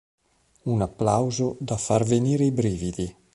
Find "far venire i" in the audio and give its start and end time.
1.77-2.51